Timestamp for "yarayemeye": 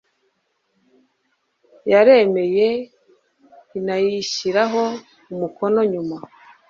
1.91-2.67